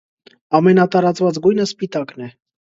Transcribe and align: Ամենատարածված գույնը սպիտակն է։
Ամենատարածված 0.59 1.41
գույնը 1.45 1.69
սպիտակն 1.71 2.29
է։ 2.31 2.35